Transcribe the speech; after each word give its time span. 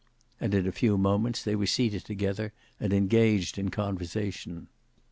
And 0.39 0.55
in 0.55 0.65
a 0.65 0.71
few 0.71 0.97
moments 0.97 1.43
they 1.43 1.55
were 1.55 1.67
seated 1.67 2.05
together 2.05 2.53
and 2.79 2.91
engaged 2.91 3.59
in 3.59 3.69
conversation. 3.69 4.65